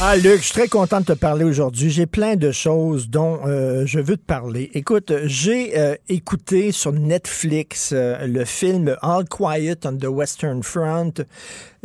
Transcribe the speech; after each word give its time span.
Ah, 0.00 0.16
Luc, 0.16 0.38
je 0.38 0.44
suis 0.46 0.54
très 0.54 0.68
content 0.68 1.00
de 1.00 1.04
te 1.04 1.12
parler 1.12 1.44
aujourd'hui. 1.44 1.90
J'ai 1.90 2.06
plein 2.06 2.34
de 2.34 2.50
choses 2.50 3.08
dont 3.08 3.40
euh, 3.46 3.84
je 3.86 4.00
veux 4.00 4.16
te 4.16 4.24
parler. 4.24 4.70
Écoute, 4.74 5.12
j'ai 5.26 5.78
euh, 5.78 5.94
écouté 6.08 6.72
sur 6.72 6.92
Netflix 6.92 7.90
euh, 7.92 8.26
le 8.26 8.44
film 8.44 8.96
All 9.02 9.26
Quiet 9.28 9.76
on 9.84 9.96
the 9.96 10.06
Western 10.06 10.62
Front. 10.62 11.12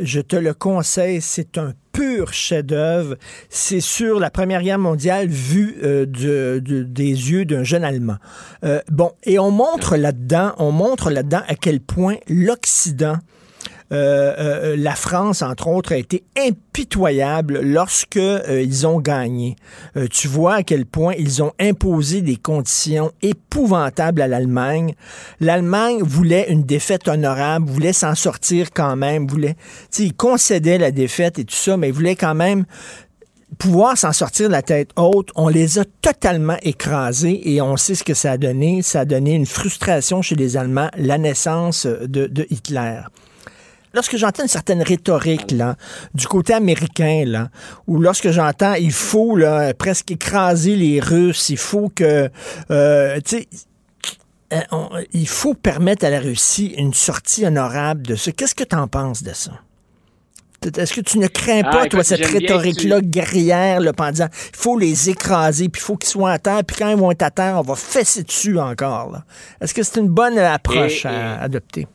Je 0.00 0.20
te 0.20 0.36
le 0.36 0.54
conseille, 0.54 1.20
c'est 1.20 1.58
un 1.58 1.74
pur 1.92 2.32
chef-d'œuvre. 2.32 3.16
C'est 3.50 3.80
sur 3.80 4.18
la 4.18 4.30
Première 4.30 4.62
Guerre 4.62 4.78
mondiale 4.78 5.28
vue 5.28 5.76
de, 5.82 6.60
des 6.60 7.30
yeux 7.30 7.44
d'un 7.44 7.62
jeune 7.62 7.84
Allemand. 7.84 8.16
bon, 8.90 9.12
et 9.24 9.38
on 9.38 9.50
montre 9.50 9.96
là-dedans, 9.96 10.54
on 10.58 10.72
montre 10.72 11.10
là-dedans 11.10 11.42
à 11.46 11.54
quel 11.54 11.80
point 11.80 12.16
l'Occident 12.28 13.18
euh, 13.90 14.34
euh, 14.38 14.76
la 14.76 14.94
France, 14.94 15.40
entre 15.40 15.68
autres, 15.68 15.92
a 15.92 15.96
été 15.96 16.24
impitoyable 16.36 17.60
lorsque 17.62 18.18
euh, 18.18 18.62
ils 18.62 18.86
ont 18.86 19.00
gagné. 19.00 19.56
tu 20.10 20.28
vois 20.28 20.56
à 20.56 20.62
quel 20.62 20.84
point 20.84 21.14
ils 21.18 21.42
ont 21.42 21.52
imposé 21.58 22.20
des 22.20 22.36
conditions 22.36 23.12
épouvantables 23.22 24.20
à 24.20 24.28
l'Allemagne. 24.28 24.94
L'Allemagne 25.40 26.02
voulait 26.02 26.50
une 26.50 26.64
défaite 26.64 27.08
honorable, 27.08 27.68
voulait 27.68 27.92
s'en 27.92 28.14
sortir 28.14 28.68
quand 28.72 28.96
même, 28.96 29.26
voulait, 29.26 29.56
ils 29.98 30.14
concédaient 30.14 30.78
la 30.78 30.90
défaite 30.90 31.38
et 31.38 31.44
tout 31.44 31.54
ça, 31.54 31.76
mais 31.76 31.88
ils 31.88 31.94
voulaient 31.94 32.16
quand 32.16 32.34
même 32.34 32.64
pouvoir 33.58 33.96
s'en 33.96 34.12
sortir 34.12 34.48
de 34.48 34.52
la 34.52 34.62
tête 34.62 34.90
haute, 34.96 35.30
on 35.34 35.48
les 35.48 35.78
a 35.78 35.84
totalement 36.02 36.58
écrasés 36.62 37.40
et 37.50 37.62
on 37.62 37.76
sait 37.76 37.94
ce 37.94 38.04
que 38.04 38.14
ça 38.14 38.32
a 38.32 38.36
donné. 38.36 38.82
Ça 38.82 39.00
a 39.00 39.04
donné 39.04 39.34
une 39.34 39.46
frustration 39.46 40.20
chez 40.20 40.36
les 40.36 40.56
Allemands, 40.56 40.90
la 40.96 41.18
naissance 41.18 41.86
de, 41.86 42.26
de 42.26 42.46
Hitler 42.50 43.00
lorsque 43.94 44.16
j'entends 44.16 44.42
une 44.42 44.48
certaine 44.48 44.82
rhétorique 44.82 45.50
là, 45.50 45.76
du 46.14 46.26
côté 46.26 46.54
américain, 46.54 47.24
là, 47.26 47.48
ou 47.86 47.98
lorsque 48.00 48.30
j'entends 48.30 48.74
il 48.74 48.92
faut 48.92 49.36
là, 49.36 49.74
presque 49.74 50.10
écraser 50.10 50.76
les 50.76 51.00
Russes, 51.00 51.48
il 51.50 51.58
faut 51.58 51.88
que 51.88 52.30
euh, 52.70 53.20
euh 53.30 53.40
il 55.12 55.28
faut 55.28 55.52
permettre 55.52 56.06
à 56.06 56.10
la 56.10 56.20
Russie 56.20 56.74
une 56.78 56.94
sortie 56.94 57.44
honorable 57.44 58.06
de 58.06 58.16
ça. 58.16 58.32
Qu'est-ce 58.32 58.54
que 58.54 58.64
tu 58.64 58.76
en 58.76 58.88
penses 58.88 59.22
de 59.22 59.34
ça? 59.34 59.52
Est-ce 60.64 60.92
que 60.92 61.00
tu 61.00 61.18
ne 61.18 61.28
crains 61.28 61.62
pas, 61.62 61.82
ah, 61.82 61.86
toi, 61.86 62.02
cette 62.02 62.24
rhétorique-là 62.26 63.00
guerrière, 63.00 63.78
là, 63.80 63.92
en 63.96 64.10
disant 64.10 64.28
il 64.32 64.56
faut 64.56 64.76
les 64.76 65.08
écraser, 65.08 65.68
puis 65.68 65.80
il 65.80 65.84
faut 65.84 65.96
qu'ils 65.96 66.08
soient 66.08 66.32
à 66.32 66.38
terre, 66.38 66.64
puis 66.66 66.76
quand 66.76 66.88
ils 66.88 66.96
vont 66.96 67.12
être 67.12 67.22
à 67.22 67.30
terre, 67.30 67.56
on 67.58 67.62
va 67.62 67.76
fesser 67.76 68.24
dessus 68.24 68.58
encore. 68.58 69.18
Est-ce 69.60 69.72
que 69.72 69.82
c'est 69.82 70.00
une 70.00 70.08
bonne 70.08 70.36
approche 70.38 71.06
à 71.06 71.40
adopter? 71.40 71.86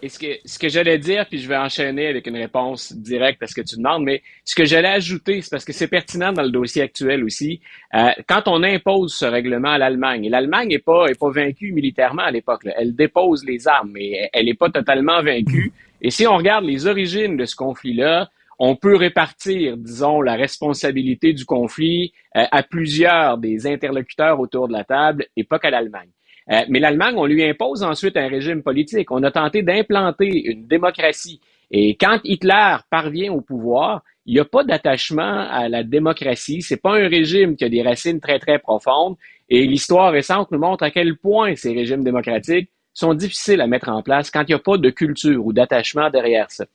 Et 0.00 0.08
ce 0.08 0.18
que, 0.18 0.26
ce 0.44 0.60
que 0.60 0.68
j'allais 0.68 0.98
dire, 0.98 1.26
puis 1.28 1.40
je 1.40 1.48
vais 1.48 1.56
enchaîner 1.56 2.06
avec 2.06 2.26
une 2.28 2.36
réponse 2.36 2.92
directe 2.92 3.42
à 3.42 3.48
ce 3.48 3.54
que 3.54 3.62
tu 3.62 3.76
demandes, 3.76 4.04
mais 4.04 4.22
ce 4.44 4.54
que 4.54 4.64
j'allais 4.64 4.88
ajouter, 4.88 5.42
c'est 5.42 5.50
parce 5.50 5.64
que 5.64 5.72
c'est 5.72 5.88
pertinent 5.88 6.32
dans 6.32 6.42
le 6.42 6.50
dossier 6.50 6.82
actuel 6.82 7.24
aussi. 7.24 7.60
Euh, 7.94 8.10
quand 8.28 8.46
on 8.46 8.62
impose 8.62 9.14
ce 9.14 9.24
règlement 9.24 9.70
à 9.70 9.78
l'Allemagne, 9.78 10.24
et 10.24 10.28
l'Allemagne 10.28 10.68
n'est 10.68 10.78
pas, 10.78 11.06
est 11.08 11.18
pas 11.18 11.30
vaincue 11.30 11.72
militairement 11.72 12.22
à 12.22 12.30
l'époque, 12.30 12.62
elle 12.76 12.94
dépose 12.94 13.44
les 13.44 13.66
armes, 13.66 13.90
mais 13.92 14.30
elle 14.32 14.46
n'est 14.46 14.54
pas 14.54 14.70
totalement 14.70 15.20
vaincue. 15.20 15.72
Et 16.00 16.10
si 16.10 16.28
on 16.28 16.36
regarde 16.36 16.64
les 16.64 16.86
origines 16.86 17.36
de 17.36 17.44
ce 17.44 17.56
conflit-là, 17.56 18.30
on 18.60 18.76
peut 18.76 18.96
répartir, 18.96 19.76
disons, 19.76 20.20
la 20.20 20.34
responsabilité 20.34 21.32
du 21.32 21.44
conflit 21.44 22.12
euh, 22.36 22.44
à 22.50 22.62
plusieurs 22.62 23.38
des 23.38 23.66
interlocuteurs 23.66 24.38
autour 24.38 24.68
de 24.68 24.72
la 24.72 24.84
table 24.84 25.26
et 25.36 25.42
pas 25.42 25.58
qu'à 25.58 25.70
l'Allemagne. 25.70 26.10
Euh, 26.50 26.62
mais 26.68 26.80
l'Allemagne, 26.80 27.14
on 27.16 27.26
lui 27.26 27.44
impose 27.44 27.82
ensuite 27.82 28.16
un 28.16 28.28
régime 28.28 28.62
politique. 28.62 29.10
On 29.10 29.22
a 29.22 29.30
tenté 29.30 29.62
d'implanter 29.62 30.50
une 30.50 30.66
démocratie. 30.66 31.40
Et 31.70 31.96
quand 31.96 32.20
Hitler 32.24 32.76
parvient 32.90 33.32
au 33.32 33.40
pouvoir, 33.40 34.02
il 34.24 34.34
n'y 34.34 34.40
a 34.40 34.44
pas 34.44 34.64
d'attachement 34.64 35.46
à 35.50 35.68
la 35.68 35.82
démocratie. 35.82 36.62
C'est 36.62 36.80
pas 36.80 36.96
un 36.96 37.08
régime 37.08 37.56
qui 37.56 37.64
a 37.64 37.68
des 37.68 37.82
racines 37.82 38.20
très, 38.20 38.38
très 38.38 38.58
profondes. 38.58 39.16
Et 39.48 39.66
l'histoire 39.66 40.12
récente 40.12 40.50
nous 40.50 40.58
montre 40.58 40.84
à 40.84 40.90
quel 40.90 41.16
point 41.16 41.54
ces 41.54 41.72
régimes 41.72 42.04
démocratiques 42.04 42.70
sont 42.94 43.14
difficiles 43.14 43.60
à 43.60 43.66
mettre 43.66 43.88
en 43.88 44.02
place 44.02 44.30
quand 44.30 44.42
il 44.42 44.48
n'y 44.48 44.54
a 44.54 44.58
pas 44.58 44.76
de 44.76 44.90
culture 44.90 45.44
ou 45.44 45.52
d'attachement 45.52 46.10
derrière 46.10 46.50
ça. 46.50 46.66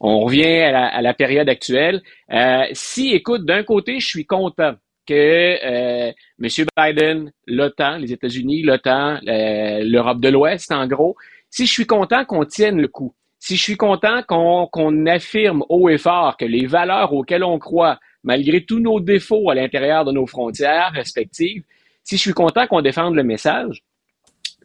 On 0.00 0.20
revient 0.20 0.44
à 0.44 1.02
la, 1.02 1.14
période 1.14 1.48
actuelle. 1.48 2.02
Euh, 2.32 2.62
si, 2.72 3.10
écoute, 3.10 3.44
d'un 3.44 3.64
côté, 3.64 3.98
je 3.98 4.06
suis 4.06 4.26
content 4.26 4.74
que 5.08 5.58
euh, 5.64 6.12
M. 6.42 6.66
Biden, 6.76 7.32
l'OTAN, 7.46 7.96
les 7.96 8.12
États-Unis, 8.12 8.62
l'OTAN, 8.62 9.20
l'Europe 9.24 10.20
de 10.20 10.28
l'Ouest, 10.28 10.70
en 10.70 10.86
gros, 10.86 11.16
si 11.50 11.64
je 11.66 11.72
suis 11.72 11.86
content 11.86 12.26
qu'on 12.26 12.44
tienne 12.44 12.80
le 12.80 12.88
coup, 12.88 13.14
si 13.38 13.56
je 13.56 13.62
suis 13.62 13.76
content 13.76 14.22
qu'on 14.22 15.06
affirme 15.06 15.64
haut 15.68 15.88
et 15.88 15.98
fort 15.98 16.36
que 16.36 16.44
les 16.44 16.66
valeurs 16.66 17.12
auxquelles 17.14 17.44
on 17.44 17.58
croit, 17.58 17.98
malgré 18.22 18.64
tous 18.64 18.80
nos 18.80 19.00
défauts 19.00 19.48
à 19.48 19.54
l'intérieur 19.54 20.04
de 20.04 20.12
nos 20.12 20.26
frontières 20.26 20.92
respectives, 20.92 21.62
si 22.04 22.16
je 22.16 22.20
suis 22.20 22.32
content 22.32 22.66
qu'on 22.66 22.82
défende 22.82 23.14
le 23.14 23.22
message, 23.22 23.82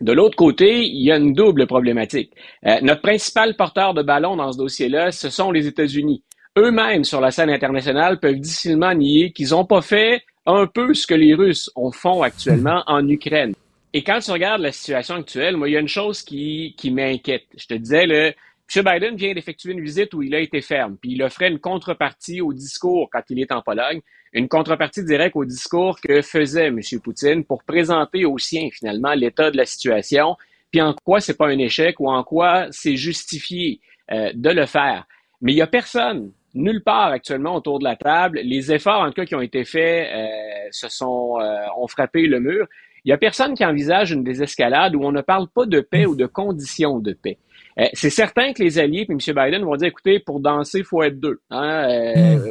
de 0.02 0.12
l'autre 0.12 0.36
côté, 0.36 0.84
il 0.84 1.04
y 1.04 1.12
a 1.12 1.18
une 1.18 1.34
double 1.34 1.68
problématique. 1.68 2.34
Euh, 2.66 2.80
notre 2.82 3.02
principal 3.02 3.56
porteur 3.56 3.94
de 3.94 4.02
ballon 4.02 4.36
dans 4.36 4.52
ce 4.52 4.58
dossier-là, 4.58 5.12
ce 5.12 5.30
sont 5.30 5.52
les 5.52 5.68
États-Unis. 5.68 6.24
Eux-mêmes, 6.58 7.04
sur 7.04 7.22
la 7.22 7.32
scène 7.32 7.50
internationale, 7.50 8.20
peuvent 8.20 8.40
difficilement 8.40 8.94
nier 8.94 9.32
qu'ils 9.32 9.50
n'ont 9.50 9.66
pas 9.66 9.82
fait 9.82 10.24
un 10.46 10.68
peu 10.68 10.94
ce 10.94 11.08
que 11.08 11.14
les 11.14 11.34
Russes 11.34 11.70
ont 11.76 11.92
font 11.92 12.22
actuellement 12.22 12.84
en 12.88 13.08
Ukraine. 13.08 13.54
Et 13.94 14.04
quand 14.04 14.20
tu 14.20 14.32
regardes 14.32 14.62
la 14.62 14.72
situation 14.72 15.16
actuelle, 15.16 15.56
moi, 15.56 15.70
il 15.70 15.74
y 15.74 15.78
a 15.78 15.80
une 15.80 15.88
chose 15.88 16.24
qui, 16.24 16.74
qui 16.78 16.90
m'inquiète. 16.90 17.46
Je 17.56 17.68
te 17.68 17.76
disais, 17.76 18.08
le, 18.08 18.34
M. 18.76 18.84
Biden 18.84 19.16
vient 19.16 19.34
d'effectuer 19.34 19.74
une 19.74 19.82
visite 19.82 20.14
où 20.14 20.24
il 20.24 20.34
a 20.34 20.40
été 20.40 20.62
ferme, 20.62 20.98
puis 21.00 21.12
il 21.12 21.22
offrait 21.22 21.50
une 21.50 21.60
contrepartie 21.60 22.42
au 22.42 22.54
discours 22.54 23.10
quand 23.12 23.22
il 23.30 23.40
est 23.40 23.52
en 23.52 23.62
Pologne, 23.62 24.02
une 24.32 24.48
contrepartie 24.48 25.04
directe 25.04 25.36
au 25.36 25.46
discours 25.46 26.00
que 26.02 26.22
faisait 26.22 26.68
M. 26.68 26.80
Poutine 27.04 27.44
pour 27.44 27.64
présenter 27.64 28.26
aux 28.26 28.40
siens, 28.40 28.70
finalement, 28.72 29.14
l'état 29.14 29.52
de 29.52 29.58
la 29.58 29.66
situation, 29.66 30.36
puis 30.72 30.82
en 30.82 30.96
quoi 31.04 31.20
c'est 31.20 31.38
pas 31.38 31.48
un 31.48 31.60
échec 31.60 32.00
ou 32.00 32.10
en 32.10 32.24
quoi 32.24 32.68
c'est 32.72 32.96
justifié 32.96 33.80
euh, 34.12 34.32
de 34.34 34.50
le 34.50 34.66
faire. 34.66 35.06
Mais 35.42 35.54
il 35.54 35.58
y 35.58 35.62
a 35.62 35.68
personne 35.68 36.32
nulle 36.54 36.84
part 36.84 37.08
actuellement 37.08 37.56
autour 37.56 37.80
de 37.80 37.84
la 37.84 37.96
table. 37.96 38.40
Les 38.44 38.72
efforts, 38.72 39.02
en 39.02 39.08
tout 39.08 39.14
cas, 39.14 39.26
qui 39.26 39.36
ont 39.36 39.42
été 39.42 39.64
faits, 39.66 40.08
euh, 40.14 40.28
se 40.72 40.88
sont, 40.90 41.40
euh, 41.40 41.58
ont 41.78 41.88
frappé 41.88 42.28
le 42.28 42.40
mur. 42.40 42.68
Il 43.06 43.10
n'y 43.10 43.14
a 43.14 43.18
personne 43.18 43.54
qui 43.54 43.66
envisage 43.66 44.12
une 44.12 44.24
désescalade 44.24 44.96
où 44.96 45.04
on 45.04 45.12
ne 45.12 45.22
parle 45.22 45.48
pas 45.48 45.66
de 45.66 45.82
paix 45.82 46.06
ou 46.06 46.16
de 46.16 46.26
conditions 46.26 47.00
de 47.00 47.14
paix. 47.14 47.38
Euh, 47.80 47.86
c'est 47.94 48.10
certain 48.10 48.54
que 48.54 48.64
les 48.64 48.80
alliés 48.80 49.06
et 49.10 49.12
M. 49.12 49.18
Biden 49.18 49.64
vont 49.64 49.76
dire, 49.76 49.88
écoutez, 49.88 50.20
pour 50.20 50.40
danser, 50.40 50.80
il 50.80 50.86
faut 50.86 51.04
être 51.04 51.20
deux. 51.20 51.40
Hein? 51.50 52.16
Hmm. 52.16 52.50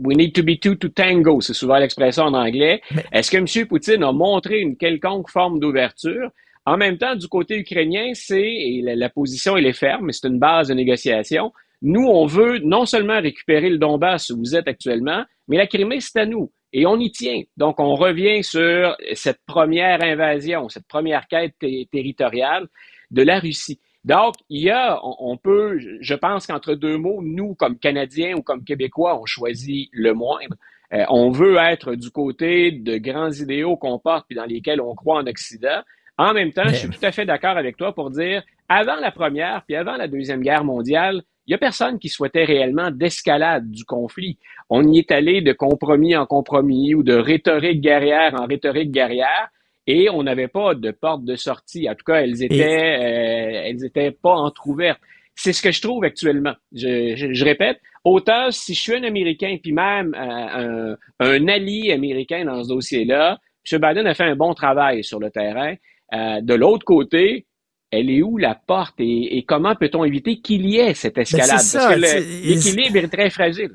We 0.00 0.16
need 0.16 0.32
to 0.34 0.42
be 0.42 0.58
two 0.60 0.76
to 0.76 0.88
tango, 0.88 1.40
c'est 1.40 1.54
souvent 1.54 1.76
l'expression 1.76 2.24
en 2.24 2.34
anglais. 2.34 2.80
Est-ce 3.12 3.30
que 3.32 3.36
M. 3.36 3.66
Poutine 3.66 4.04
a 4.04 4.12
montré 4.12 4.60
une 4.60 4.76
quelconque 4.76 5.28
forme 5.28 5.58
d'ouverture? 5.58 6.30
En 6.64 6.76
même 6.76 6.98
temps, 6.98 7.16
du 7.16 7.26
côté 7.26 7.58
ukrainien, 7.58 8.10
c'est, 8.14 8.40
et 8.40 8.80
la, 8.82 8.94
la 8.94 9.08
position, 9.08 9.56
elle 9.56 9.66
est 9.66 9.72
ferme, 9.72 10.06
mais 10.06 10.12
c'est 10.12 10.28
une 10.28 10.38
base 10.38 10.68
de 10.68 10.74
négociation, 10.74 11.52
nous, 11.82 12.06
on 12.06 12.26
veut 12.26 12.58
non 12.58 12.86
seulement 12.86 13.20
récupérer 13.20 13.70
le 13.70 13.78
Donbass 13.78 14.30
où 14.30 14.38
vous 14.38 14.56
êtes 14.56 14.68
actuellement, 14.68 15.24
mais 15.46 15.56
la 15.56 15.66
Crimée, 15.66 16.00
c'est 16.00 16.18
à 16.20 16.26
nous. 16.26 16.50
Et 16.72 16.86
on 16.86 16.98
y 16.98 17.10
tient. 17.10 17.42
Donc, 17.56 17.80
on 17.80 17.94
revient 17.94 18.42
sur 18.42 18.96
cette 19.14 19.40
première 19.46 20.02
invasion, 20.02 20.68
cette 20.68 20.86
première 20.86 21.26
quête 21.28 21.54
territoriale 21.90 22.66
de 23.10 23.22
la 23.22 23.38
Russie. 23.38 23.80
Donc, 24.04 24.34
il 24.48 24.62
y 24.62 24.70
a, 24.70 25.00
on, 25.02 25.36
peut, 25.36 25.78
je 26.00 26.14
pense 26.14 26.46
qu'entre 26.46 26.74
deux 26.74 26.98
mots, 26.98 27.20
nous, 27.22 27.54
comme 27.54 27.78
Canadiens 27.78 28.34
ou 28.36 28.42
comme 28.42 28.64
Québécois, 28.64 29.20
on 29.20 29.26
choisit 29.26 29.88
le 29.92 30.14
moindre. 30.14 30.56
Euh, 30.92 31.04
on 31.10 31.30
veut 31.30 31.56
être 31.56 31.94
du 31.94 32.10
côté 32.10 32.70
de 32.70 32.96
grands 32.96 33.32
idéaux 33.32 33.76
qu'on 33.76 33.98
porte 33.98 34.26
puis 34.26 34.36
dans 34.36 34.46
lesquels 34.46 34.80
on 34.80 34.94
croit 34.94 35.18
en 35.18 35.26
Occident. 35.26 35.82
En 36.16 36.32
même 36.32 36.52
temps, 36.52 36.66
je 36.66 36.74
suis 36.74 36.88
tout 36.88 37.04
à 37.04 37.12
fait 37.12 37.26
d'accord 37.26 37.56
avec 37.56 37.76
toi 37.76 37.94
pour 37.94 38.10
dire, 38.10 38.42
avant 38.68 38.96
la 38.96 39.12
première 39.12 39.62
puis 39.66 39.76
avant 39.76 39.96
la 39.96 40.08
deuxième 40.08 40.40
guerre 40.40 40.64
mondiale, 40.64 41.22
il 41.48 41.52
n'y 41.52 41.54
a 41.54 41.58
personne 41.58 41.98
qui 41.98 42.10
souhaitait 42.10 42.44
réellement 42.44 42.90
d'escalade 42.90 43.70
du 43.70 43.86
conflit. 43.86 44.38
On 44.68 44.86
y 44.86 44.98
est 44.98 45.10
allé 45.10 45.40
de 45.40 45.54
compromis 45.54 46.14
en 46.14 46.26
compromis 46.26 46.94
ou 46.94 47.02
de 47.02 47.14
rhétorique 47.14 47.80
guerrière 47.80 48.34
en 48.38 48.44
rhétorique 48.44 48.90
guerrière 48.90 49.48
et 49.86 50.10
on 50.10 50.22
n'avait 50.22 50.48
pas 50.48 50.74
de 50.74 50.90
porte 50.90 51.24
de 51.24 51.36
sortie. 51.36 51.88
En 51.88 51.94
tout 51.94 52.04
cas, 52.04 52.16
elles 52.16 52.42
étaient, 52.42 52.98
euh, 53.00 53.62
elles 53.64 53.82
étaient 53.82 54.10
pas 54.10 54.34
entrouvertes. 54.34 55.00
C'est 55.34 55.54
ce 55.54 55.62
que 55.62 55.72
je 55.72 55.80
trouve 55.80 56.04
actuellement. 56.04 56.54
Je, 56.74 57.44
répète, 57.44 57.80
autant 58.04 58.50
si 58.50 58.74
je 58.74 58.80
suis 58.80 58.94
un 58.94 59.04
Américain, 59.04 59.56
puis 59.62 59.72
même 59.72 60.14
euh, 60.14 60.96
un, 61.18 61.30
un, 61.30 61.48
allié 61.48 61.92
américain 61.92 62.44
dans 62.44 62.62
ce 62.62 62.68
dossier-là, 62.68 63.38
M. 63.72 63.80
Biden 63.80 64.06
a 64.06 64.12
fait 64.12 64.24
un 64.24 64.36
bon 64.36 64.52
travail 64.52 65.02
sur 65.02 65.18
le 65.18 65.30
terrain. 65.30 65.74
Euh, 66.12 66.42
de 66.42 66.52
l'autre 66.52 66.84
côté, 66.84 67.46
elle 67.90 68.10
est 68.10 68.22
où 68.22 68.36
la 68.36 68.54
porte 68.54 68.94
et, 68.98 69.44
comment 69.46 69.74
peut-on 69.74 70.04
éviter 70.04 70.40
qu'il 70.40 70.66
y 70.66 70.78
ait 70.78 70.94
cette 70.94 71.14
ben, 71.16 71.22
escalade? 71.22 71.50
Parce 71.50 71.72
que 71.72 72.46
l'équilibre 72.46 72.96
est 72.98 73.08
très 73.08 73.30
fragile. 73.30 73.70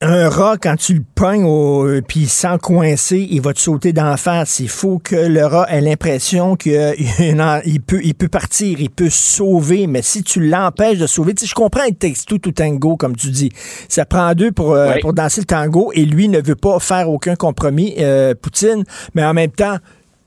un 0.00 0.28
rat, 0.30 0.56
quand 0.56 0.76
tu 0.76 0.94
le 0.94 1.04
pognes 1.14 1.44
au, 1.44 1.86
puis 2.08 2.26
sans 2.26 2.56
coincer, 2.56 3.26
il 3.30 3.42
va 3.42 3.52
te 3.52 3.60
sauter 3.60 3.92
d'en 3.92 4.16
face. 4.16 4.58
Il 4.58 4.70
faut 4.70 4.98
que 4.98 5.16
le 5.16 5.44
rat 5.44 5.66
ait 5.70 5.82
l'impression 5.82 6.56
qu'il 6.56 6.72
peut, 7.86 8.00
il 8.02 8.14
peut 8.14 8.28
partir, 8.28 8.80
il 8.80 8.90
peut 8.90 9.10
sauver, 9.10 9.86
mais 9.86 10.00
si 10.00 10.22
tu 10.22 10.40
l'empêches 10.40 10.98
de 10.98 11.06
sauver, 11.06 11.34
tu 11.34 11.42
sais, 11.42 11.50
je 11.50 11.54
comprends 11.54 11.84
le 11.86 11.94
texte 11.94 12.28
tout 12.28 12.38
tango, 12.52 12.96
comme 12.96 13.14
tu 13.14 13.28
dis. 13.28 13.52
Ça 13.88 14.06
prend 14.06 14.34
deux 14.34 14.50
pour, 14.50 14.72
euh, 14.72 14.94
pour 15.02 15.12
danser 15.12 15.42
le 15.42 15.46
tango 15.46 15.92
et 15.94 16.06
lui 16.06 16.28
ne 16.28 16.40
veut 16.40 16.56
pas 16.56 16.80
faire 16.80 17.10
aucun 17.10 17.36
compromis, 17.36 17.94
euh, 17.98 18.34
Poutine, 18.34 18.84
mais 19.14 19.24
en 19.24 19.34
même 19.34 19.52
temps, 19.52 19.76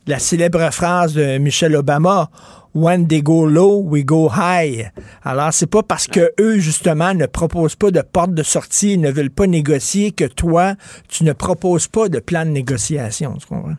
la 0.07 0.19
célèbre 0.19 0.71
phrase 0.71 1.15
de 1.15 1.39
Michel 1.39 1.75
Obama, 1.75 2.29
When 2.75 3.07
they 3.07 3.21
go 3.21 3.45
low, 3.45 3.81
we 3.81 4.03
go 4.03 4.29
high. 4.29 4.91
Alors, 5.23 5.53
c'est 5.53 5.69
pas 5.69 5.81
parce 5.81 6.07
que 6.07 6.33
eux, 6.41 6.57
justement, 6.57 7.13
ne 7.13 7.25
proposent 7.25 7.77
pas 7.77 7.89
de 7.89 8.01
porte 8.01 8.33
de 8.33 8.43
sortie, 8.43 8.97
ne 8.97 9.09
veulent 9.09 9.29
pas 9.29 9.47
négocier 9.47 10.11
que 10.11 10.25
toi, 10.25 10.75
tu 11.07 11.23
ne 11.23 11.31
proposes 11.31 11.87
pas 11.87 12.09
de 12.09 12.19
plan 12.19 12.43
de 12.43 12.49
négociation. 12.49 13.37
Tu 13.37 13.47
comprends? 13.47 13.77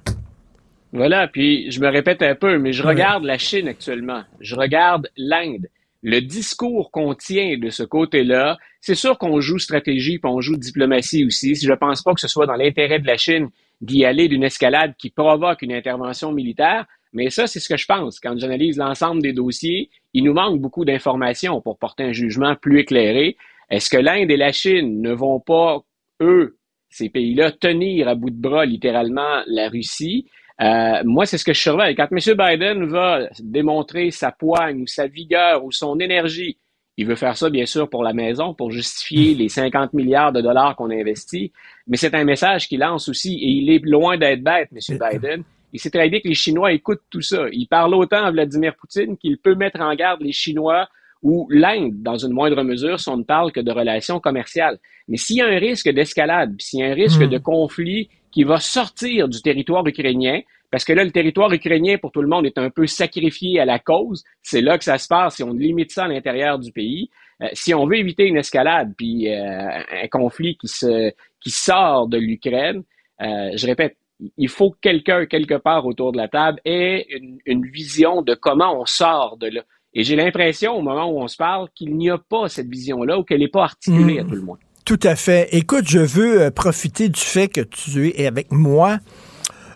Voilà, 0.95 1.29
puis 1.29 1.71
je 1.71 1.79
me 1.81 1.89
répète 1.89 2.23
un 2.23 2.35
peu, 2.35 2.57
mais 2.59 2.73
je 2.73 2.83
regarde 2.83 3.25
la 3.25 3.37
Chine 3.37 3.69
actuellement. 3.69 4.23
Je 4.41 4.57
regarde 4.57 5.11
l'Inde. 5.19 5.69
Le 6.03 6.21
discours 6.21 6.91
qu'on 6.91 7.15
tient 7.15 7.59
de 7.59 7.69
ce 7.69 7.83
côté-là, 7.83 8.57
c'est 8.81 8.95
sûr 8.95 9.19
qu'on 9.19 9.41
joue 9.41 9.59
stratégie 9.59 10.19
puis 10.19 10.31
on 10.33 10.41
joue 10.41 10.57
diplomatie 10.57 11.27
aussi. 11.27 11.55
Si 11.55 11.67
je 11.67 11.73
pense 11.75 12.03
pas 12.03 12.15
que 12.15 12.21
ce 12.21 12.29
soit 12.29 12.47
dans 12.47 12.55
l'intérêt 12.55 12.99
de 12.99 13.07
la 13.07 13.19
Chine 13.19 13.51
d'y 13.83 14.07
aller 14.07 14.29
d'une 14.29 14.45
escalade 14.45 14.95
qui 14.97 15.11
provoque 15.11 15.61
une 15.61 15.73
intervention 15.73 16.33
militaire, 16.33 16.87
mais 17.17 17.31
ça, 17.31 17.47
c'est 17.47 17.61
ce 17.61 17.69
que 17.71 17.79
je 17.79 17.87
pense. 17.87 18.21
Quand 18.21 18.39
j'analyse 18.39 18.77
l'ensemble 18.77 19.23
des 19.23 19.33
dossiers, 19.33 19.89
il 20.13 20.25
nous 20.25 20.35
manque 20.35 20.61
beaucoup 20.61 20.85
d'informations 20.85 21.63
pour 21.63 21.79
porter 21.79 22.05
un 22.05 22.13
jugement 22.13 22.55
plus 22.57 22.81
éclairé. 22.81 23.39
Est-ce 23.71 23.89
que 23.89 23.97
l'Inde 23.97 24.31
et 24.31 24.37
la 24.37 24.53
Chine 24.53 25.01
ne 25.01 25.15
vont 25.15 25.41
pas, 25.41 25.81
eux, 26.21 26.59
ces 26.91 27.09
pays-là, 27.09 27.53
tenir 27.53 28.07
à 28.07 28.15
bout 28.15 28.29
de 28.29 28.39
bras 28.39 28.67
littéralement 28.67 29.41
la 29.47 29.71
Russie? 29.71 30.27
Euh, 30.61 31.03
moi, 31.07 31.25
c'est 31.25 31.39
ce 31.39 31.47
que 31.47 31.55
je 31.55 31.61
surveille. 31.61 31.95
Quand 31.95 32.09
M. 32.13 32.19
Biden 32.19 32.85
va 32.85 33.31
démontrer 33.41 34.11
sa 34.11 34.31
poigne 34.31 34.83
ou 34.83 34.87
sa 34.87 35.07
vigueur 35.07 35.65
ou 35.65 35.73
son 35.73 35.99
énergie, 35.99 36.59
il 36.99 37.07
veut 37.07 37.17
faire 37.17 37.39
ça, 37.39 37.49
bien 37.49 37.65
sûr, 37.65 37.89
pour 37.89 38.03
la 38.03 38.13
maison, 38.13 38.53
pour 38.53 38.71
justifier 38.71 39.35
les 39.35 39.49
50 39.49 39.95
milliards 39.95 40.33
de 40.33 40.43
dollars 40.43 40.77
qu'on 40.77 40.91
a 40.91 40.95
investis. 40.95 41.51
Mais 41.87 41.97
c'est 41.97 42.15
un 42.15 42.25
message 42.25 42.69
qu'il 42.69 42.81
lance 42.81 43.09
aussi, 43.09 43.37
et 43.37 43.49
il 43.49 43.71
est 43.71 43.83
loin 43.87 44.19
d'être 44.19 44.43
bête, 44.43 44.69
M. 44.71 44.99
Biden. 44.99 45.45
Il 45.77 45.79
sait 45.79 45.91
très 45.91 46.09
bien 46.09 46.21
que 46.21 46.29
les 46.29 46.35
Chinois 46.35 46.73
écoutent 46.73 47.03
tout 47.11 47.21
ça. 47.21 47.49
Il 47.53 47.67
parle 47.67 47.95
autant 47.95 48.25
à 48.25 48.31
Vladimir 48.31 48.75
Poutine 48.77 49.19
qu'il 49.19 49.37
peut 49.37 49.55
mettre 49.55 49.79
en 49.83 49.95
garde 49.95 50.23
les 50.23 50.33
Chinois 50.33 50.89
ou 51.23 51.47
l'Inde, 51.51 52.03
dans 52.03 52.17
une 52.17 52.33
moindre 52.33 52.63
mesure, 52.63 52.99
si 52.99 53.11
on 53.11 53.19
ne 53.19 53.25
parle 53.25 53.53
que 53.53 53.61
de 53.61 53.71
relations 53.71 54.19
commerciales. 54.19 54.79
Mais 55.07 55.19
s'il 55.19 55.37
y 55.37 55.43
a 55.43 55.47
un 55.47 55.59
risque 55.59 55.91
d'escalade, 55.91 56.55
s'il 56.59 56.81
y 56.81 56.83
a 56.83 56.87
un 56.87 56.95
risque 56.95 57.21
hmm. 57.21 57.29
de 57.29 57.37
conflit 57.37 58.09
qui 58.31 58.45
va 58.45 58.59
sortir 58.59 59.29
du 59.29 59.43
territoire 59.43 59.87
ukrainien, 59.87 60.41
parce 60.71 60.87
que 60.87 60.95
là, 60.95 61.05
le 61.05 61.11
territoire 61.11 61.53
ukrainien, 61.53 61.99
pour 61.99 62.11
tout 62.11 62.23
le 62.23 62.29
monde, 62.29 62.47
est 62.47 62.57
un 62.57 62.71
peu 62.71 62.87
sacrifié 62.87 63.61
à 63.61 63.67
la 63.67 63.79
cause. 63.79 64.25
C'est 64.41 64.63
là 64.63 64.79
que 64.79 64.85
ça 64.85 64.97
se 64.97 65.09
passe 65.09 65.37
si 65.37 65.43
on 65.43 65.53
limite 65.53 65.91
ça 65.91 66.05
à 66.05 66.09
l'intérieur 66.09 66.59
du 66.59 66.73
pays. 66.73 67.11
Euh, 67.43 67.49
si 67.53 67.75
on 67.75 67.87
veut 67.87 67.99
éviter 67.99 68.25
une 68.25 68.39
escalade, 68.39 68.95
puis 68.97 69.31
euh, 69.31 69.69
un 70.05 70.09
conflit 70.09 70.57
qui, 70.57 70.69
se, 70.69 71.13
qui 71.39 71.51
sort 71.51 72.09
de 72.09 72.17
l'Ukraine, 72.17 72.83
euh, 73.21 73.51
je 73.55 73.67
répète, 73.67 73.99
il 74.37 74.49
faut 74.49 74.71
que 74.71 74.79
quelqu'un, 74.81 75.27
quelque 75.27 75.55
part 75.55 75.87
autour 75.87 76.13
de 76.13 76.17
la 76.17 76.29
table, 76.29 76.61
ait 76.65 77.07
une, 77.47 77.67
vision 77.67 78.23
de 78.23 78.35
comment 78.35 78.81
on 78.81 78.87
sort 78.87 79.37
de 79.39 79.49
là. 79.49 79.63
Et 79.95 80.03
j'ai 80.03 80.17
l'impression, 80.17 80.73
au 80.73 80.83
moment 80.83 81.07
où 81.11 81.21
on 81.21 81.27
se 81.27 81.37
parle, 81.37 81.69
qu'il 81.75 81.97
n'y 81.97 82.11
a 82.11 82.19
pas 82.19 82.49
cette 82.49 82.69
vision-là 82.69 83.19
ou 83.19 83.25
qu'elle 83.25 83.41
n'est 83.41 83.49
pas 83.49 83.65
articulée 83.65 84.19
à 84.19 84.25
hmm. 84.25 84.29
tout 84.29 84.35
le 84.35 84.43
monde. 84.43 84.59
Tout 84.85 85.01
à 85.03 85.17
fait. 85.17 85.49
Écoute, 85.53 85.85
je 85.89 85.99
veux 85.99 86.43
euh, 86.43 86.51
profiter 86.51 87.09
du 87.09 87.21
fait 87.21 87.49
que 87.49 87.61
tu 87.61 88.09
es 88.09 88.27
avec 88.27 88.53
moi. 88.53 88.99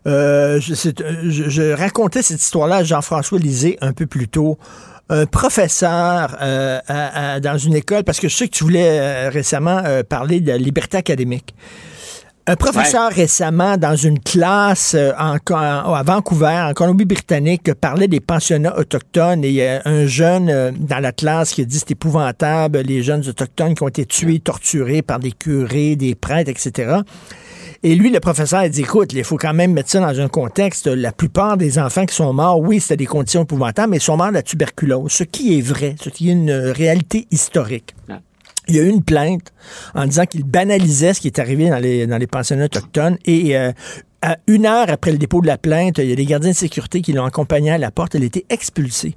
Euh, 0.06 0.60
je, 0.60 0.74
je, 0.74 1.72
racontais 1.72 2.22
cette 2.22 2.40
histoire-là 2.40 2.76
à 2.76 2.84
Jean-François 2.84 3.38
Lisée 3.38 3.76
un 3.80 3.92
peu 3.92 4.06
plus 4.06 4.28
tôt. 4.28 4.56
Un 5.08 5.26
professeur 5.26 6.36
euh, 6.40 6.78
dans 7.40 7.58
une 7.58 7.74
école, 7.74 8.04
parce 8.04 8.20
que 8.20 8.28
je 8.28 8.36
sais 8.36 8.46
que 8.46 8.52
tu 8.52 8.62
voulais 8.62 9.28
récemment 9.28 9.82
parler 10.08 10.40
de 10.40 10.46
la 10.46 10.56
liberté 10.56 10.96
académique. 10.96 11.54
Un 12.46 12.56
professeur 12.56 13.10
récemment 13.12 13.76
dans 13.76 13.94
une 13.94 14.18
classe 14.18 14.94
euh, 14.94 15.12
en, 15.18 15.36
à 15.54 16.02
Vancouver, 16.02 16.58
en 16.68 16.72
Colombie-Britannique, 16.72 17.74
parlait 17.74 18.08
des 18.08 18.20
pensionnats 18.20 18.76
autochtones 18.78 19.44
et 19.44 19.48
il 19.48 19.54
y 19.54 19.62
a 19.62 19.82
un 19.84 20.06
jeune 20.06 20.48
euh, 20.48 20.72
dans 20.74 20.98
la 20.98 21.12
classe 21.12 21.52
qui 21.52 21.60
a 21.60 21.64
dit 21.64 21.78
c'est 21.78 21.92
épouvantable, 21.92 22.78
les 22.80 23.02
jeunes 23.02 23.26
autochtones 23.28 23.74
qui 23.74 23.82
ont 23.82 23.88
été 23.88 24.06
tués, 24.06 24.40
torturés 24.40 25.02
par 25.02 25.18
des 25.18 25.32
curés, 25.32 25.96
des 25.96 26.14
prêtres, 26.14 26.50
etc. 26.50 27.00
Et 27.82 27.94
lui, 27.94 28.10
le 28.10 28.20
professeur, 28.20 28.60
a 28.60 28.68
dit, 28.68 28.82
écoute, 28.82 29.12
il 29.12 29.24
faut 29.24 29.38
quand 29.38 29.54
même 29.54 29.72
mettre 29.72 29.90
ça 29.90 30.00
dans 30.00 30.20
un 30.20 30.28
contexte. 30.28 30.86
La 30.86 31.12
plupart 31.12 31.56
des 31.56 31.78
enfants 31.78 32.04
qui 32.04 32.14
sont 32.14 32.32
morts, 32.32 32.60
oui, 32.60 32.78
c'était 32.78 32.98
des 32.98 33.06
conditions 33.06 33.44
épouvantables, 33.44 33.90
mais 33.90 33.96
ils 33.96 34.02
sont 34.02 34.18
morts 34.18 34.28
de 34.28 34.34
la 34.34 34.42
tuberculose, 34.42 35.10
ce 35.10 35.24
qui 35.24 35.58
est 35.58 35.62
vrai, 35.62 35.94
ce 36.02 36.10
qui 36.10 36.28
est 36.28 36.32
une 36.32 36.52
réalité 36.52 37.26
historique 37.30 37.94
il 38.70 38.76
y 38.76 38.80
a 38.80 38.82
eu 38.82 38.88
une 38.88 39.02
plainte 39.02 39.52
en 39.94 40.06
disant 40.06 40.24
qu'il 40.26 40.44
banalisait 40.44 41.14
ce 41.14 41.20
qui 41.20 41.26
est 41.26 41.38
arrivé 41.38 41.68
dans 41.68 41.78
les, 41.78 42.06
dans 42.06 42.18
les 42.18 42.26
pensionnats 42.26 42.66
autochtones 42.66 43.18
et 43.24 43.56
euh, 43.56 43.72
à 44.22 44.36
une 44.46 44.66
heure 44.66 44.90
après 44.90 45.12
le 45.12 45.18
dépôt 45.18 45.40
de 45.40 45.46
la 45.46 45.58
plainte, 45.58 45.98
il 45.98 46.08
y 46.08 46.12
a 46.12 46.16
des 46.16 46.26
gardiens 46.26 46.50
de 46.50 46.56
sécurité 46.56 47.00
qui 47.00 47.12
l'ont 47.12 47.24
accompagné 47.24 47.70
à 47.70 47.78
la 47.78 47.90
porte. 47.90 48.14
Elle 48.14 48.22
a 48.22 48.26
été 48.26 48.44
expulsée. 48.50 49.14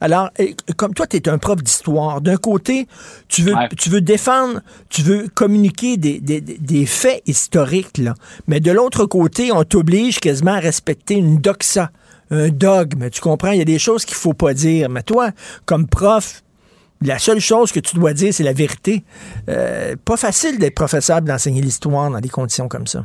Alors, 0.00 0.30
comme 0.76 0.94
toi, 0.94 1.06
tu 1.06 1.16
es 1.16 1.28
un 1.28 1.38
prof 1.38 1.62
d'histoire, 1.62 2.20
d'un 2.20 2.36
côté, 2.36 2.86
tu 3.28 3.42
veux, 3.42 3.54
tu 3.76 3.90
veux 3.90 4.00
défendre, 4.00 4.60
tu 4.90 5.02
veux 5.02 5.28
communiquer 5.28 5.96
des, 5.96 6.20
des, 6.20 6.40
des 6.40 6.86
faits 6.86 7.22
historiques, 7.26 7.98
là. 7.98 8.14
mais 8.46 8.60
de 8.60 8.70
l'autre 8.70 9.06
côté, 9.06 9.50
on 9.50 9.64
t'oblige 9.64 10.20
quasiment 10.20 10.52
à 10.52 10.60
respecter 10.60 11.14
une 11.14 11.38
doxa, 11.38 11.90
un 12.30 12.48
dogme. 12.48 13.10
Tu 13.10 13.20
comprends? 13.20 13.52
Il 13.52 13.58
y 13.58 13.62
a 13.62 13.66
des 13.66 13.78
choses 13.78 14.04
qu'il 14.04 14.16
faut 14.16 14.34
pas 14.34 14.54
dire. 14.54 14.88
Mais 14.88 15.02
toi, 15.02 15.30
comme 15.64 15.86
prof, 15.86 16.43
la 17.04 17.18
seule 17.18 17.40
chose 17.40 17.70
que 17.70 17.80
tu 17.80 17.96
dois 17.96 18.12
dire, 18.12 18.32
c'est 18.32 18.44
la 18.44 18.52
vérité. 18.52 19.04
Euh, 19.48 19.94
pas 20.04 20.16
facile 20.16 20.58
d'être 20.58 20.74
professeur 20.74 21.22
d'enseigner 21.22 21.60
l'histoire 21.60 22.10
dans 22.10 22.20
des 22.20 22.28
conditions 22.28 22.68
comme 22.68 22.86
ça. 22.86 23.04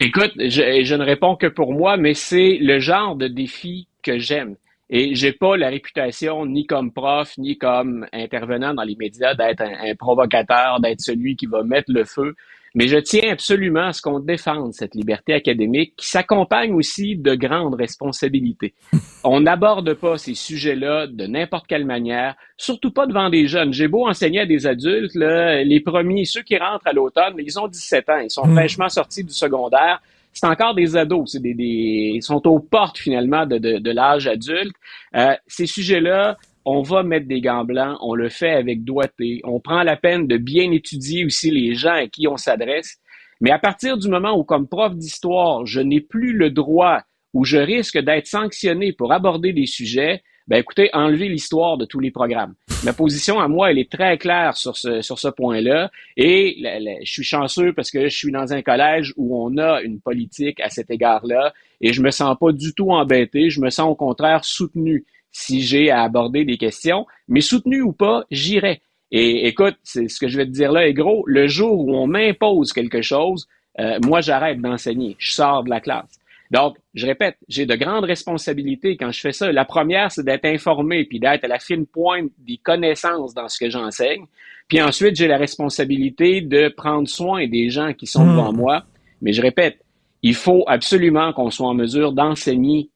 Écoute, 0.00 0.32
je, 0.36 0.82
je, 0.84 0.94
ne 0.94 1.04
réponds 1.04 1.36
que 1.36 1.46
pour 1.46 1.72
moi, 1.72 1.96
mais 1.96 2.14
c'est 2.14 2.58
le 2.60 2.80
genre 2.80 3.16
de 3.16 3.28
défi 3.28 3.86
que 4.02 4.18
j'aime. 4.18 4.56
Et 4.90 5.14
j'ai 5.14 5.32
pas 5.32 5.56
la 5.56 5.70
réputation, 5.70 6.44
ni 6.44 6.66
comme 6.66 6.92
prof, 6.92 7.32
ni 7.38 7.56
comme 7.56 8.06
intervenant 8.12 8.74
dans 8.74 8.82
les 8.82 8.96
médias, 8.96 9.34
d'être 9.34 9.62
un 9.62 9.94
provocateur, 9.94 10.80
d'être 10.80 11.00
celui 11.00 11.34
qui 11.34 11.46
va 11.46 11.62
mettre 11.62 11.90
le 11.90 12.04
feu. 12.04 12.34
Mais 12.74 12.88
je 12.88 12.96
tiens 12.96 13.32
absolument 13.32 13.88
à 13.88 13.92
ce 13.92 14.00
qu'on 14.00 14.18
défende 14.18 14.72
cette 14.72 14.94
liberté 14.94 15.34
académique 15.34 15.94
qui 15.96 16.06
s'accompagne 16.06 16.72
aussi 16.72 17.16
de 17.16 17.34
grandes 17.34 17.74
responsabilités. 17.74 18.74
On 19.24 19.40
n'aborde 19.40 19.94
pas 19.94 20.18
ces 20.18 20.34
sujets-là 20.34 21.06
de 21.06 21.26
n'importe 21.26 21.66
quelle 21.66 21.84
manière, 21.84 22.34
surtout 22.56 22.90
pas 22.90 23.06
devant 23.06 23.28
des 23.30 23.46
jeunes. 23.46 23.72
J'ai 23.72 23.88
beau 23.88 24.08
enseigner 24.08 24.40
à 24.40 24.46
des 24.46 24.66
adultes, 24.66 25.14
là, 25.14 25.62
les 25.62 25.80
premiers, 25.80 26.24
ceux 26.24 26.42
qui 26.42 26.56
rentrent 26.56 26.86
à 26.86 26.92
l'automne, 26.92 27.34
ils 27.38 27.58
ont 27.58 27.68
17 27.68 28.08
ans, 28.08 28.18
ils 28.18 28.30
sont 28.30 28.46
hmm. 28.46 28.54
fraîchement 28.54 28.88
sortis 28.88 29.24
du 29.24 29.32
secondaire. 29.32 30.00
C'est 30.32 30.46
encore 30.46 30.74
des 30.74 30.96
ados, 30.96 31.32
c'est 31.32 31.42
des, 31.42 31.52
des, 31.52 32.12
ils 32.14 32.22
sont 32.22 32.46
aux 32.48 32.58
portes 32.58 32.96
finalement 32.96 33.44
de, 33.44 33.58
de, 33.58 33.78
de 33.78 33.90
l'âge 33.90 34.26
adulte. 34.26 34.74
Euh, 35.14 35.34
ces 35.46 35.66
sujets-là, 35.66 36.38
on 36.64 36.82
va 36.82 37.02
mettre 37.02 37.26
des 37.26 37.40
gants 37.40 37.64
blancs, 37.64 37.98
on 38.00 38.14
le 38.14 38.28
fait 38.28 38.52
avec 38.52 38.84
doigté, 38.84 39.40
on 39.44 39.60
prend 39.60 39.82
la 39.82 39.96
peine 39.96 40.26
de 40.26 40.36
bien 40.36 40.70
étudier 40.70 41.24
aussi 41.24 41.50
les 41.50 41.74
gens 41.74 41.94
à 41.94 42.06
qui 42.06 42.28
on 42.28 42.36
s'adresse. 42.36 42.98
Mais 43.40 43.50
à 43.50 43.58
partir 43.58 43.98
du 43.98 44.08
moment 44.08 44.38
où, 44.38 44.44
comme 44.44 44.68
prof 44.68 44.94
d'histoire, 44.94 45.66
je 45.66 45.80
n'ai 45.80 46.00
plus 46.00 46.32
le 46.32 46.50
droit 46.50 47.00
ou 47.34 47.44
je 47.44 47.56
risque 47.56 47.98
d'être 47.98 48.26
sanctionné 48.26 48.92
pour 48.92 49.12
aborder 49.12 49.52
des 49.52 49.66
sujets, 49.66 50.22
ben 50.48 50.58
écoutez, 50.58 50.90
enlevez 50.92 51.28
l'histoire 51.28 51.76
de 51.78 51.84
tous 51.84 52.00
les 52.00 52.10
programmes. 52.10 52.54
Ma 52.84 52.92
position 52.92 53.40
à 53.40 53.46
moi, 53.46 53.70
elle 53.70 53.78
est 53.78 53.90
très 53.90 54.18
claire 54.18 54.56
sur 54.56 54.76
ce, 54.76 55.00
sur 55.00 55.18
ce 55.18 55.28
point-là. 55.28 55.90
Et 56.16 56.56
je 57.04 57.10
suis 57.10 57.22
chanceux 57.22 57.72
parce 57.72 57.90
que 57.90 58.08
je 58.08 58.16
suis 58.16 58.32
dans 58.32 58.52
un 58.52 58.60
collège 58.60 59.14
où 59.16 59.40
on 59.40 59.56
a 59.56 59.80
une 59.82 60.00
politique 60.00 60.60
à 60.60 60.68
cet 60.68 60.90
égard-là 60.90 61.52
et 61.80 61.92
je 61.92 62.02
me 62.02 62.10
sens 62.10 62.36
pas 62.38 62.52
du 62.52 62.74
tout 62.74 62.90
embêté. 62.90 63.50
Je 63.50 63.60
me 63.60 63.70
sens 63.70 63.88
au 63.88 63.94
contraire 63.94 64.44
soutenu 64.44 65.04
si 65.32 65.62
j'ai 65.62 65.90
à 65.90 66.02
aborder 66.02 66.44
des 66.44 66.58
questions, 66.58 67.06
mais 67.26 67.40
soutenu 67.40 67.80
ou 67.82 67.92
pas, 67.92 68.24
j'irai. 68.30 68.80
Et 69.10 69.46
écoute, 69.46 69.76
c'est 69.82 70.08
ce 70.08 70.20
que 70.20 70.28
je 70.28 70.36
vais 70.36 70.46
te 70.46 70.50
dire 70.50 70.72
là 70.72 70.86
est 70.86 70.94
gros. 70.94 71.24
Le 71.26 71.48
jour 71.48 71.86
où 71.86 71.94
on 71.94 72.06
m'impose 72.06 72.72
quelque 72.72 73.02
chose, 73.02 73.48
euh, 73.80 73.98
moi 74.04 74.20
j'arrête 74.20 74.60
d'enseigner, 74.60 75.16
je 75.18 75.32
sors 75.32 75.64
de 75.64 75.70
la 75.70 75.80
classe. 75.80 76.18
Donc, 76.52 76.76
je 76.92 77.06
répète, 77.06 77.38
j'ai 77.48 77.64
de 77.64 77.74
grandes 77.74 78.04
responsabilités 78.04 78.98
quand 78.98 79.10
je 79.10 79.20
fais 79.20 79.32
ça. 79.32 79.50
La 79.50 79.64
première, 79.64 80.12
c'est 80.12 80.22
d'être 80.22 80.44
informé 80.44 81.04
puis 81.04 81.18
d'être 81.18 81.44
à 81.44 81.48
la 81.48 81.58
fine 81.58 81.86
pointe 81.86 82.30
des 82.38 82.58
connaissances 82.58 83.32
dans 83.32 83.48
ce 83.48 83.58
que 83.58 83.70
j'enseigne. 83.70 84.26
Puis 84.68 84.82
ensuite, 84.82 85.16
j'ai 85.16 85.28
la 85.28 85.38
responsabilité 85.38 86.42
de 86.42 86.68
prendre 86.68 87.08
soin 87.08 87.46
des 87.48 87.70
gens 87.70 87.94
qui 87.94 88.06
sont 88.06 88.26
devant 88.26 88.52
hmm. 88.52 88.56
moi. 88.56 88.84
Mais 89.22 89.32
je 89.32 89.40
répète, 89.40 89.78
il 90.22 90.34
faut 90.34 90.64
absolument 90.66 91.32
qu'on 91.32 91.50
soit 91.50 91.68
en 91.68 91.74
mesure 91.74 92.12
d'enseigner 92.12 92.90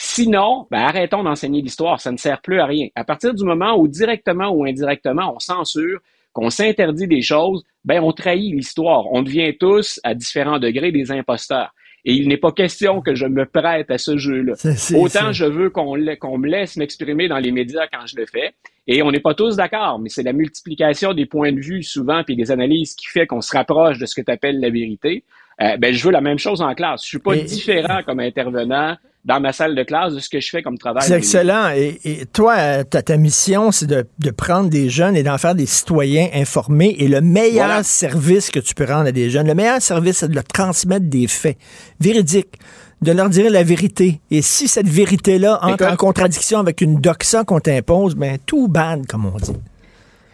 Sinon, 0.00 0.68
ben 0.70 0.78
arrêtons 0.78 1.24
d'enseigner 1.24 1.60
l'histoire, 1.60 2.00
ça 2.00 2.12
ne 2.12 2.18
sert 2.18 2.40
plus 2.40 2.60
à 2.60 2.66
rien. 2.66 2.86
À 2.94 3.02
partir 3.02 3.34
du 3.34 3.44
moment 3.44 3.76
où 3.76 3.88
directement 3.88 4.48
ou 4.50 4.64
indirectement 4.64 5.34
on 5.34 5.40
censure, 5.40 5.98
qu'on 6.32 6.50
s'interdit 6.50 7.08
des 7.08 7.20
choses, 7.20 7.64
ben 7.84 8.00
on 8.00 8.12
trahit 8.12 8.54
l'histoire. 8.54 9.12
On 9.12 9.22
devient 9.22 9.56
tous, 9.58 9.98
à 10.04 10.14
différents 10.14 10.60
degrés, 10.60 10.92
des 10.92 11.10
imposteurs. 11.10 11.74
Et 12.04 12.14
il 12.14 12.28
n'est 12.28 12.36
pas 12.36 12.52
question 12.52 13.00
que 13.00 13.16
je 13.16 13.26
me 13.26 13.44
prête 13.44 13.90
à 13.90 13.98
ce 13.98 14.16
jeu-là. 14.16 14.52
Autant 14.94 15.32
je 15.32 15.44
veux 15.44 15.68
qu'on 15.68 15.96
me 15.96 16.46
laisse 16.46 16.76
m'exprimer 16.76 17.26
dans 17.26 17.38
les 17.38 17.50
médias 17.50 17.88
quand 17.92 18.06
je 18.06 18.14
le 18.18 18.26
fais. 18.26 18.54
Et 18.86 19.02
on 19.02 19.10
n'est 19.10 19.18
pas 19.18 19.34
tous 19.34 19.56
d'accord, 19.56 19.98
mais 19.98 20.10
c'est 20.10 20.22
la 20.22 20.32
multiplication 20.32 21.12
des 21.12 21.26
points 21.26 21.50
de 21.50 21.60
vue 21.60 21.82
souvent 21.82 22.22
puis 22.22 22.36
des 22.36 22.52
analyses 22.52 22.94
qui 22.94 23.08
fait 23.08 23.26
qu'on 23.26 23.40
se 23.40 23.54
rapproche 23.54 23.98
de 23.98 24.06
ce 24.06 24.14
que 24.14 24.24
tu 24.24 24.30
appelles 24.30 24.60
la 24.60 24.70
vérité. 24.70 25.24
Euh, 25.60 25.76
ben, 25.76 25.92
je 25.92 26.04
veux 26.04 26.12
la 26.12 26.20
même 26.20 26.38
chose 26.38 26.62
en 26.62 26.72
classe. 26.76 27.02
Je 27.02 27.08
suis 27.08 27.18
pas 27.18 27.34
différent 27.34 28.02
comme 28.06 28.20
intervenant 28.20 28.96
dans 29.28 29.40
ma 29.40 29.52
salle 29.52 29.74
de 29.74 29.82
classe 29.82 30.14
de 30.14 30.20
ce 30.20 30.30
que 30.30 30.40
je 30.40 30.48
fais 30.48 30.62
comme 30.62 30.78
travail. 30.78 31.04
C'est 31.06 31.18
excellent. 31.18 31.68
Et, 31.76 32.24
toi, 32.32 32.82
ta, 32.84 33.02
ta 33.02 33.18
mission, 33.18 33.70
c'est 33.70 33.86
de, 33.86 34.30
prendre 34.30 34.70
des 34.70 34.88
jeunes 34.88 35.16
et 35.16 35.22
d'en 35.22 35.36
faire 35.36 35.54
des 35.54 35.66
citoyens 35.66 36.28
informés. 36.32 36.96
Et 36.98 37.08
le 37.08 37.20
meilleur 37.20 37.84
service 37.84 38.50
que 38.50 38.58
tu 38.58 38.74
peux 38.74 38.86
rendre 38.86 39.08
à 39.08 39.12
des 39.12 39.28
jeunes, 39.28 39.46
le 39.46 39.54
meilleur 39.54 39.82
service, 39.82 40.18
c'est 40.18 40.28
de 40.28 40.34
leur 40.34 40.44
transmettre 40.44 41.06
des 41.06 41.26
faits 41.28 41.58
véridiques 42.00 42.56
de 43.02 43.12
leur 43.12 43.28
dire 43.28 43.50
la 43.50 43.62
vérité. 43.62 44.20
Et 44.30 44.42
si 44.42 44.66
cette 44.66 44.88
vérité-là 44.88 45.60
entre 45.62 45.86
en 45.86 45.96
contradiction 45.96 46.58
avec 46.58 46.80
une 46.80 46.96
doxa 47.00 47.44
qu'on 47.44 47.60
t'impose, 47.60 48.16
ben 48.16 48.38
tout 48.44 48.66
bad, 48.66 49.06
comme 49.06 49.26
on 49.26 49.36
dit. 49.36 49.52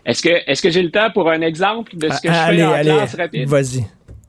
Est-ce 0.06 0.22
que, 0.22 0.30
est-ce 0.46 0.62
que 0.62 0.70
j'ai 0.70 0.82
le 0.82 0.90
temps 0.90 1.10
pour 1.12 1.28
un 1.30 1.40
exemple 1.40 1.96
de 1.96 2.08
ce 2.08 2.20
que 2.20 2.28
je 2.28 2.34
ah, 2.34 2.46
fais 2.50 2.64
en 2.64 2.80
classe 2.80 3.14
rapide? 3.16 3.48
Vas-y. 3.48 3.84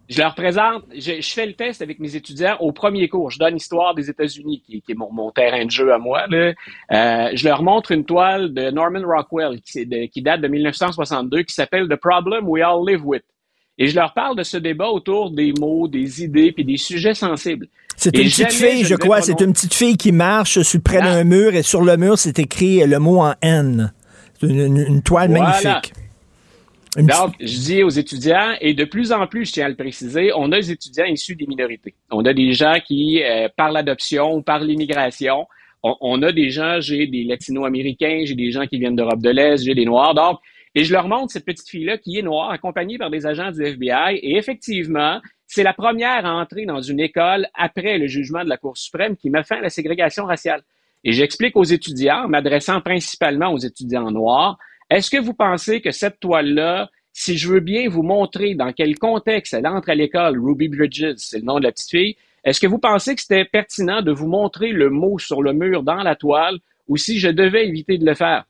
Je 0.07 0.21
leur 0.21 0.35
présente, 0.35 0.83
je, 0.95 1.19
fais 1.21 1.47
le 1.47 1.53
test 1.53 1.81
avec 1.81 1.99
mes 1.99 2.15
étudiants 2.15 2.57
au 2.59 2.71
premier 2.71 3.09
cours. 3.09 3.31
Je 3.31 3.39
donne 3.39 3.55
l'histoire 3.55 3.95
des 3.95 4.09
États-Unis, 4.09 4.61
qui, 4.65 4.83
est 4.87 4.93
mon, 4.93 5.31
terrain 5.31 5.65
de 5.65 5.71
jeu 5.71 5.91
à 5.91 5.97
moi. 5.97 6.27
Là. 6.27 6.53
Euh, 6.91 7.31
je 7.33 7.47
leur 7.47 7.63
montre 7.63 7.91
une 7.91 8.05
toile 8.05 8.53
de 8.53 8.69
Norman 8.69 9.01
Rockwell 9.03 9.61
qui, 9.61 9.87
qui 10.09 10.21
date 10.21 10.41
de 10.41 10.47
1962, 10.47 11.43
qui 11.43 11.53
s'appelle 11.53 11.87
The 11.87 11.95
Problem 11.95 12.47
We 12.47 12.63
All 12.63 12.85
Live 12.87 13.03
With. 13.03 13.23
Et 13.77 13.87
je 13.87 13.95
leur 13.95 14.13
parle 14.13 14.37
de 14.37 14.43
ce 14.43 14.57
débat 14.57 14.89
autour 14.89 15.31
des 15.31 15.53
mots, 15.59 15.87
des 15.87 16.23
idées, 16.23 16.51
puis 16.51 16.63
des 16.63 16.77
sujets 16.77 17.13
sensibles. 17.13 17.67
C'est 17.97 18.15
une 18.15 18.25
petite 18.25 18.53
fille, 18.53 18.83
je, 18.85 18.95
crois. 18.95 19.21
C'est 19.21 19.41
une 19.41 19.53
petite 19.53 19.73
fille 19.73 19.97
qui 19.97 20.11
marche 20.11 20.61
sur 20.61 20.81
près 20.81 20.99
d'un 20.99 21.23
mur 21.23 21.53
et 21.55 21.63
sur 21.63 21.81
le 21.81 21.97
mur, 21.97 22.17
c'est 22.17 22.39
écrit 22.39 22.85
le 22.85 22.99
mot 22.99 23.21
en 23.21 23.33
N. 23.41 23.91
C'est 24.39 24.47
une, 24.47 25.01
toile 25.01 25.29
magnifique. 25.29 25.93
Donc, 26.95 27.33
je 27.39 27.57
dis 27.59 27.83
aux 27.83 27.89
étudiants, 27.89 28.53
et 28.61 28.73
de 28.73 28.85
plus 28.85 29.11
en 29.11 29.27
plus, 29.27 29.45
je 29.45 29.53
tiens 29.53 29.65
à 29.65 29.69
le 29.69 29.75
préciser, 29.75 30.31
on 30.33 30.51
a 30.51 30.57
des 30.57 30.71
étudiants 30.71 31.05
issus 31.05 31.35
des 31.35 31.45
minorités. 31.45 31.93
On 32.09 32.23
a 32.25 32.33
des 32.33 32.53
gens 32.53 32.77
qui, 32.85 33.21
euh, 33.21 33.49
par 33.55 33.71
l'adoption 33.71 34.35
ou 34.35 34.41
par 34.41 34.59
l'immigration, 34.59 35.45
on, 35.83 36.23
a 36.23 36.31
des 36.31 36.49
gens, 36.49 36.79
j'ai 36.79 37.05
des 37.05 37.25
latino-américains, 37.25 38.23
j'ai 38.25 38.33
des 38.33 38.49
gens 38.49 38.65
qui 38.65 38.79
viennent 38.79 38.95
d'Europe 38.95 39.21
de 39.21 39.29
l'Est, 39.29 39.63
j'ai 39.63 39.75
des 39.75 39.85
noirs. 39.85 40.15
Donc, 40.15 40.39
et 40.73 40.83
je 40.83 40.91
leur 40.91 41.07
montre 41.07 41.31
cette 41.31 41.45
petite 41.45 41.69
fille-là 41.69 41.97
qui 41.97 42.17
est 42.17 42.21
noire, 42.23 42.49
accompagnée 42.49 42.97
par 42.97 43.11
des 43.11 43.25
agents 43.27 43.51
du 43.51 43.63
FBI. 43.63 44.17
Et 44.21 44.35
effectivement, 44.35 45.21
c'est 45.45 45.63
la 45.63 45.73
première 45.73 46.25
à 46.25 46.33
entrer 46.33 46.65
dans 46.65 46.81
une 46.81 46.99
école 46.99 47.47
après 47.53 47.97
le 47.97 48.07
jugement 48.07 48.43
de 48.43 48.49
la 48.49 48.57
Cour 48.57 48.77
suprême 48.77 49.15
qui 49.15 49.29
met 49.29 49.43
fin 49.43 49.57
à 49.57 49.61
la 49.61 49.69
ségrégation 49.69 50.25
raciale. 50.25 50.63
Et 51.03 51.11
j'explique 51.11 51.55
aux 51.55 51.63
étudiants, 51.63 52.27
m'adressant 52.27 52.81
principalement 52.81 53.53
aux 53.53 53.59
étudiants 53.59 54.09
noirs, 54.09 54.57
est-ce 54.95 55.11
que 55.11 55.17
vous 55.17 55.33
pensez 55.33 55.81
que 55.81 55.91
cette 55.91 56.21
toile-là, 56.21 56.89
si 57.11 57.37
je 57.37 57.49
veux 57.49 57.59
bien 57.59 57.89
vous 57.89 58.01
montrer 58.01 58.55
dans 58.55 58.71
quel 58.71 58.97
contexte 58.97 59.53
elle 59.53 59.67
entre 59.67 59.89
à 59.89 59.95
l'école, 59.95 60.39
Ruby 60.39 60.69
Bridges, 60.69 61.15
c'est 61.17 61.39
le 61.39 61.43
nom 61.43 61.59
de 61.59 61.65
la 61.65 61.73
petite 61.73 61.89
fille, 61.89 62.15
est-ce 62.45 62.61
que 62.61 62.67
vous 62.67 62.77
pensez 62.77 63.13
que 63.13 63.21
c'était 63.21 63.43
pertinent 63.43 64.01
de 64.01 64.13
vous 64.13 64.27
montrer 64.27 64.71
le 64.71 64.89
mot 64.89 65.19
sur 65.19 65.41
le 65.41 65.51
mur 65.51 65.83
dans 65.83 66.01
la 66.01 66.15
toile 66.15 66.59
ou 66.87 66.95
si 66.95 67.19
je 67.19 67.27
devais 67.27 67.67
éviter 67.67 67.97
de 67.97 68.05
le 68.05 68.13
faire? 68.13 68.45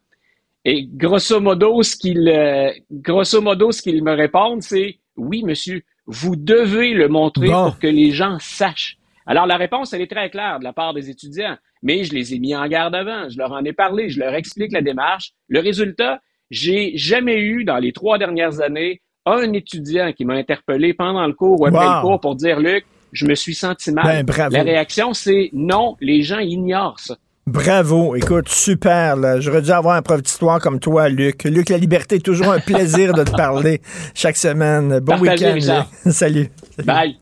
Et 0.66 0.86
grosso 0.86 1.40
modo, 1.40 1.82
ce 1.82 1.96
qu'il, 1.96 2.30
euh, 2.30 2.72
grosso 2.92 3.42
modo, 3.42 3.72
ce 3.72 3.82
qu'ils 3.82 4.04
me 4.04 4.14
répondent, 4.14 4.62
c'est 4.62 5.00
oui, 5.18 5.42
monsieur, 5.44 5.82
vous 6.06 6.36
devez 6.36 6.94
le 6.94 7.08
montrer 7.08 7.48
pour 7.48 7.80
que 7.80 7.88
les 7.88 8.12
gens 8.12 8.38
sachent. 8.40 8.98
Alors, 9.26 9.48
la 9.48 9.58
réponse, 9.58 9.94
elle 9.94 10.02
est 10.02 10.12
très 10.12 10.30
claire 10.30 10.60
de 10.60 10.64
la 10.64 10.74
part 10.74 10.94
des 10.94 11.10
étudiants, 11.10 11.58
mais 11.82 12.04
je 12.04 12.14
les 12.14 12.36
ai 12.36 12.40
mis 12.40 12.56
en 12.56 12.68
garde 12.68 12.94
avant, 12.94 13.30
je 13.30 13.38
leur 13.38 13.52
en 13.52 13.64
ai 13.64 13.74
parlé, 13.74 14.10
je 14.10 14.20
leur 14.20 14.36
explique 14.36 14.72
la 14.72 14.82
démarche. 14.82 15.34
Le 15.48 15.60
résultat, 15.60 16.22
j'ai 16.52 16.94
jamais 16.96 17.40
eu 17.40 17.64
dans 17.64 17.78
les 17.78 17.92
trois 17.92 18.18
dernières 18.18 18.62
années 18.62 19.02
un 19.26 19.54
étudiant 19.54 20.12
qui 20.14 20.26
m'a 20.26 20.36
interpellé 20.36 20.94
pendant 20.94 21.26
le 21.26 21.34
cours 21.34 21.62
ou 21.62 21.66
après 21.66 21.86
le 21.86 22.02
cours 22.02 22.20
pour 22.20 22.36
dire, 22.36 22.60
Luc, 22.60 22.86
je 23.12 23.26
me 23.26 23.36
suis 23.36 23.56
senti 23.56 23.92
mal. 23.92 24.24
Ben, 24.24 24.50
la 24.52 24.64
réaction, 24.64 25.14
c'est 25.14 25.50
non, 25.54 25.96
les 26.00 26.22
gens 26.22 26.40
ignorent 26.40 27.00
ça. 27.00 27.16
Bravo, 27.48 28.16
écoute, 28.16 28.50
super. 28.50 29.40
J'aurais 29.40 29.62
dû 29.62 29.70
avoir 29.72 29.96
un 29.96 30.02
prof 30.02 30.22
d'histoire 30.22 30.60
comme 30.60 30.80
toi, 30.80 31.10
Luc. 31.10 31.44
Luc, 31.44 31.70
la 31.70 31.78
liberté, 31.78 32.20
toujours 32.20 32.52
un 32.52 32.60
plaisir 32.60 33.14
de 33.14 33.24
te 33.24 33.32
parler 33.38 33.82
chaque 34.16 34.38
semaine. 34.38 35.00
Bon 35.00 35.20
week-end. 35.20 35.86
Salut. 36.12 36.50
Bye. 36.84 37.18